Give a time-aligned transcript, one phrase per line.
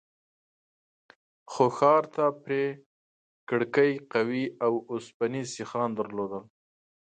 [1.51, 2.63] خو ښار ته پرې
[3.49, 4.43] کړکۍ قوي
[4.91, 6.43] اوسپنيز سيخان درلودل.